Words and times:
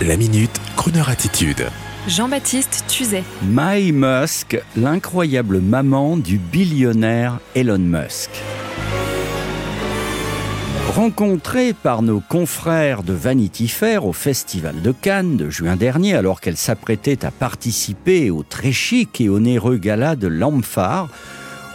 La 0.00 0.16
minute, 0.16 0.60
Kroneur 0.74 1.10
attitude. 1.10 1.68
Jean-Baptiste 2.08 2.84
Tuzet. 2.88 3.22
My 3.44 3.92
Musk, 3.92 4.60
l'incroyable 4.76 5.60
maman 5.60 6.16
du 6.16 6.38
billionnaire 6.38 7.38
Elon 7.54 7.78
Musk. 7.78 8.30
Rencontrée 10.96 11.72
par 11.72 12.02
nos 12.02 12.18
confrères 12.18 13.04
de 13.04 13.12
Vanity 13.12 13.68
Fair 13.68 14.04
au 14.04 14.12
Festival 14.12 14.82
de 14.82 14.90
Cannes 14.90 15.36
de 15.36 15.50
juin 15.50 15.76
dernier, 15.76 16.14
alors 16.14 16.40
qu'elle 16.40 16.56
s'apprêtait 16.56 17.24
à 17.24 17.30
participer 17.30 18.30
au 18.30 18.42
très 18.42 18.72
chic 18.72 19.20
et 19.20 19.28
onéreux 19.28 19.76
gala 19.76 20.16
de 20.16 20.26
l'Amphare, 20.26 21.10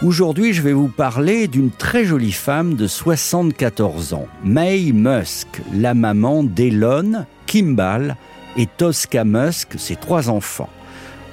aujourd'hui 0.02 0.52
je 0.52 0.60
vais 0.60 0.74
vous 0.74 0.88
parler 0.88 1.48
d'une 1.48 1.70
très 1.70 2.04
jolie 2.04 2.32
femme 2.32 2.74
de 2.74 2.86
74 2.86 4.12
ans, 4.12 4.26
May 4.44 4.92
Musk, 4.92 5.62
la 5.72 5.94
maman 5.94 6.42
d'Elon, 6.42 7.24
Kimball 7.48 8.16
et 8.56 8.66
Tosca 8.66 9.24
Musk, 9.24 9.74
ses 9.78 9.96
trois 9.96 10.28
enfants. 10.28 10.68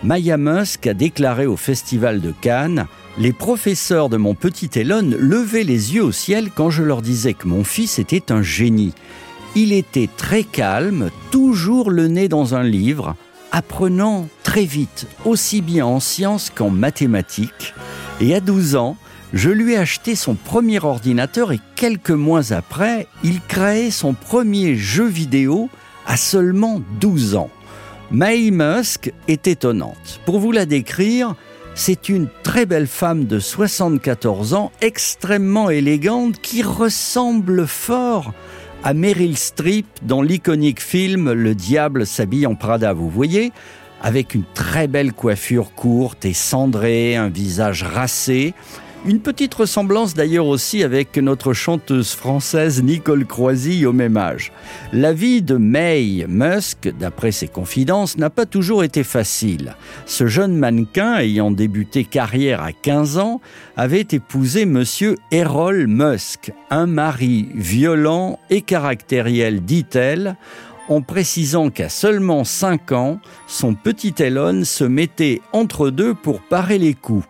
Maya 0.02 0.38
Musk 0.38 0.88
a 0.88 0.94
déclaré 0.94 1.46
au 1.46 1.58
Festival 1.58 2.22
de 2.22 2.34
Cannes 2.42 2.88
Les 3.18 3.34
professeurs 3.34 4.10
de 4.10 4.18
mon 4.18 4.34
petit 4.34 4.70
Elon 4.76 5.12
levaient 5.20 5.64
les 5.64 5.94
yeux 5.94 6.04
au 6.04 6.12
ciel 6.12 6.50
quand 6.56 6.70
je 6.70 6.84
leur 6.84 7.02
disais 7.02 7.34
que 7.34 7.48
mon 7.48 7.64
fils 7.64 8.00
était 8.00 8.32
un 8.32 8.42
génie. 8.42 8.94
Il 9.56 9.74
était 9.74 10.10
très 10.16 10.44
calme, 10.44 11.10
toujours 11.32 11.92
le 11.92 12.08
nez 12.08 12.28
dans 12.28 12.56
un 12.56 12.64
livre, 12.64 13.16
apprenant 13.52 14.28
très 14.44 14.66
vite, 14.66 15.08
aussi 15.26 15.62
bien 15.62 15.86
en 15.86 16.00
sciences 16.00 16.50
qu'en 16.50 16.70
mathématiques. 16.70 17.74
Et 18.22 18.34
à 18.36 18.40
12 18.40 18.76
ans, 18.76 18.98
je 19.34 19.50
lui 19.50 19.74
ai 19.74 19.78
acheté 19.78 20.16
son 20.16 20.36
premier 20.36 20.82
ordinateur 20.84 21.52
et 21.52 21.60
quelques 21.76 22.12
mois 22.12 22.54
après, 22.54 23.08
il 23.24 23.42
créait 23.42 23.92
son 23.92 24.14
premier 24.14 24.76
jeu 24.76 25.06
vidéo 25.06 25.70
à 26.06 26.18
seulement 26.18 26.82
12 27.00 27.36
ans. 27.36 27.50
May 28.12 28.52
Musk 28.52 29.12
est 29.28 29.48
étonnante. 29.48 30.20
Pour 30.26 30.40
vous 30.40 30.52
la 30.52 30.66
décrire, 30.66 31.36
c'est 31.74 32.10
une 32.10 32.28
très 32.44 32.66
belle 32.66 32.88
femme 32.88 33.26
de 33.26 33.40
74 33.40 34.54
ans, 34.54 34.72
extrêmement 34.82 35.70
élégante, 35.70 36.40
qui 36.40 36.64
ressemble 36.64 37.68
fort 37.68 38.34
à 38.84 38.94
Meryl 38.94 39.38
Streep 39.38 39.88
dans 40.04 40.22
l'iconique 40.22 40.82
film 40.82 41.32
Le 41.32 41.56
diable 41.56 42.06
s'habille 42.06 42.46
en 42.46 42.56
Prada, 42.56 42.94
vous 42.94 43.10
voyez 43.10 43.52
avec 44.02 44.36
une 44.36 44.44
très 44.54 44.88
belle 44.88 45.14
coiffure 45.14 45.74
courte 45.74 46.26
et 46.26 46.34
cendrée, 46.34 47.16
un 47.16 47.30
visage 47.30 47.82
racé, 47.82 48.54
une 49.08 49.20
petite 49.20 49.54
ressemblance 49.54 50.16
d'ailleurs 50.16 50.48
aussi 50.48 50.84
avec 50.84 51.18
notre 51.18 51.54
chanteuse 51.54 52.14
française 52.14 52.82
Nicole 52.82 53.26
Croisy 53.26 53.86
au 53.86 53.94
même 53.94 54.18
âge. 54.18 54.52
La 54.94 55.14
vie 55.14 55.44
de 55.44 55.58
May 55.58 56.26
Musk, 56.28 56.92
d'après 57.00 57.32
ses 57.32 57.48
confidences, 57.48 58.18
n'a 58.18 58.32
pas 58.32 58.48
toujours 58.48 58.84
été 58.84 59.04
facile. 59.04 59.76
Ce 60.08 60.26
jeune 60.26 60.56
mannequin, 60.56 61.18
ayant 61.18 61.52
débuté 61.52 62.04
carrière 62.04 62.64
à 62.64 62.72
15 62.72 63.20
ans, 63.20 63.42
avait 63.78 64.08
épousé 64.12 64.66
monsieur 64.66 65.18
Errol 65.32 65.86
Musk, 65.86 66.52
un 66.72 66.88
mari 66.88 67.50
violent 67.54 68.40
et 68.50 68.62
caractériel, 68.62 69.64
dit-elle, 69.64 70.36
en 70.90 71.02
précisant 71.02 71.70
qu'à 71.70 71.90
seulement 71.90 72.44
5 72.44 72.92
ans, 72.92 73.20
son 73.48 73.76
petit 73.76 74.16
Elon 74.18 74.64
se 74.64 74.84
mettait 74.84 75.42
entre 75.52 75.92
deux 75.92 76.16
pour 76.16 76.42
parer 76.42 76.80
les 76.80 76.96
coups. 76.96 77.26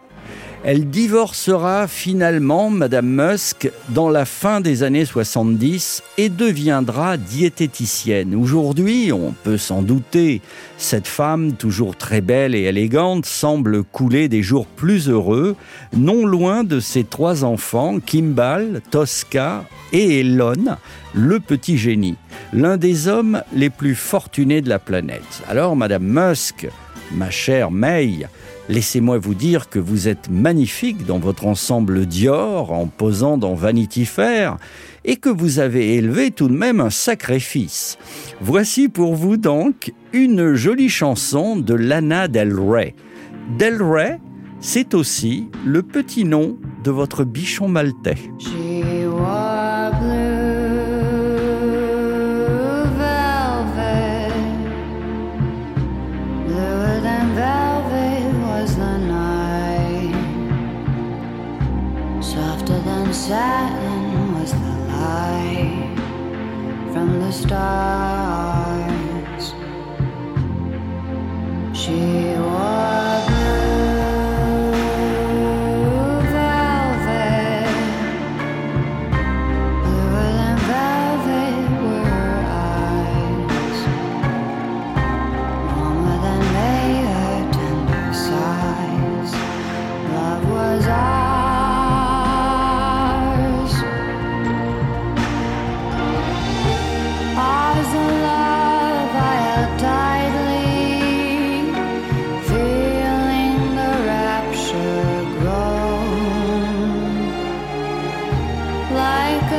Elle 0.68 0.90
divorcera 0.90 1.88
finalement, 1.88 2.72
Madame 2.72 3.06
Musk, 3.06 3.70
dans 3.90 4.10
la 4.10 4.26
fin 4.26 4.62
des 4.62 4.82
années 4.82 5.06
70 5.06 6.02
et 6.18 6.30
deviendra 6.30 7.18
diététicienne. 7.18 8.34
Aujourd'hui, 8.34 9.12
on 9.14 9.36
peut 9.44 9.60
s'en 9.60 9.84
douter, 9.84 10.42
cette 10.80 11.06
femme, 11.06 11.54
toujours 11.54 11.96
très 11.96 12.20
belle 12.20 12.56
et 12.56 12.64
élégante, 12.64 13.28
semble 13.28 13.84
couler 13.84 14.28
des 14.28 14.42
jours 14.42 14.66
plus 14.66 15.08
heureux, 15.08 15.56
non 15.96 16.25
loin 16.25 16.64
de 16.64 16.80
ses 16.80 17.04
trois 17.04 17.44
enfants, 17.44 18.00
Kimball, 18.04 18.81
Tosca 18.90 19.66
et 19.94 20.22
Elon, 20.22 20.78
le 21.14 21.40
petit 21.40 21.78
génie, 21.78 22.16
l'un 22.54 22.78
des 22.78 23.08
hommes 23.08 23.44
les 23.54 23.70
plus 23.70 23.94
fortunés 23.94 24.62
de 24.62 24.70
la 24.70 24.80
planète. 24.80 25.44
Alors, 25.48 25.75
Madame 25.75 26.06
Musk, 26.06 26.68
ma 27.12 27.30
chère 27.30 27.70
May, 27.70 28.25
Laissez-moi 28.68 29.20
vous 29.20 29.36
dire 29.36 29.70
que 29.70 29.78
vous 29.78 30.08
êtes 30.08 30.30
magnifique 30.30 31.06
dans 31.06 31.20
votre 31.20 31.46
ensemble 31.46 32.08
Dior 32.08 32.72
en 32.72 32.88
posant 32.88 33.38
dans 33.38 33.53
Vanity 33.53 34.06
Fair 34.06 34.58
et 35.03 35.18
que 35.18 35.30
vous 35.30 35.59
avez 35.59 35.96
élevé 35.96 36.31
tout 36.31 36.48
de 36.48 36.53
même 36.53 36.80
un 36.80 36.90
sacrifice. 36.90 38.00
Voici 38.42 38.90
pour 38.90 39.14
vous 39.14 39.38
donc 39.38 39.94
une 40.14 40.56
jolie 40.56 40.90
chanson 40.90 41.56
de 41.56 41.75
Lana 41.75 42.28
Del 42.28 42.59
Rey. 42.59 42.96
Del 43.59 43.84
Rey, 43.84 44.20
c'est 44.62 44.96
aussi 44.96 45.48
le 45.64 45.84
petit 45.84 46.25
nom 46.25 46.58
de 46.84 46.90
votre 46.90 47.24
bichon 47.24 47.68
maltais. 47.68 48.18
Stars. 67.35 67.84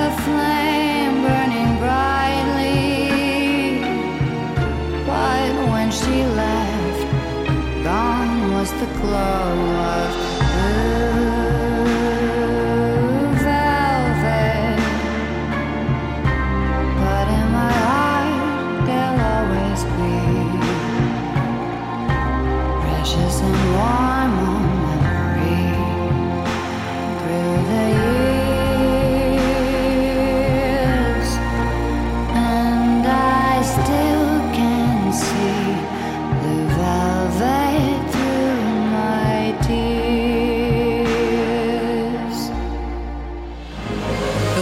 The 0.07 0.13
flame 0.23 1.23
burning 1.23 1.73
brightly. 1.79 2.71
While 5.11 5.59
when 5.73 5.91
she 5.91 6.17
left, 6.43 7.03
gone 7.83 8.53
was 8.55 8.71
the 8.83 8.91
glow 9.01 9.51
of 9.99 10.11
blue 10.41 11.66